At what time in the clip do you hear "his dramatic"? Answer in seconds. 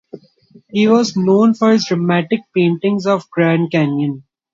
1.73-2.39